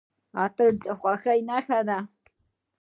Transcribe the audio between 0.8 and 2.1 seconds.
د خوښۍ نښه ده.